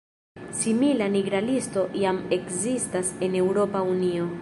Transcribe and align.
Simila 0.59 1.09
"nigra 1.17 1.43
listo" 1.51 1.85
jam 2.07 2.25
ekzistas 2.41 3.15
en 3.29 3.41
Eŭropa 3.47 3.89
Unio. 3.97 4.37